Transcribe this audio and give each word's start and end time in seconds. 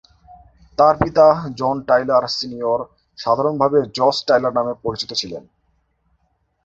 তার 0.77 0.95
পিতা 1.01 1.25
John 1.57 1.75
Tyler 1.87 2.23
senior 2.29 2.79
সাধারণভাবে 3.17 3.79
জজ 3.95 4.15
টাইলার 4.27 4.53
নামে 4.53 4.73
পরিচিত 4.83 5.11
ছিলেন। 5.13 5.43